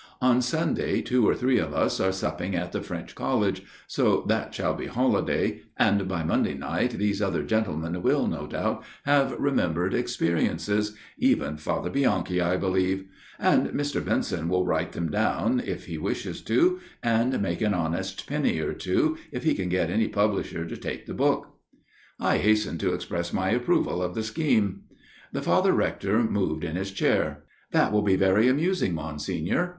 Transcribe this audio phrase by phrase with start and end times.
[0.19, 4.51] On Sunday two or three of us are supping at the French College, so that
[4.51, 9.93] shall be holiday, and by Monday night these other gentlemen will, no doubt, have remembered
[9.93, 13.05] experiences even Father Bianchi, I believe.
[13.37, 14.03] And Mr.
[14.03, 17.39] Benson 4 A MIRROR OF SHALOTT shall write them down, if he wishes to, and
[17.39, 21.13] make an honest penny or two if he can get any publisher to take the
[21.13, 21.49] book."
[22.19, 24.81] I hastened to express my approval of the scheme.
[25.31, 29.69] The Father Rector moved in his chair." That will be very amusing, Monsignor.